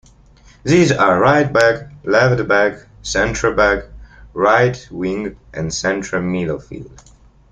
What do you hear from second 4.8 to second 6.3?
Wing and Centre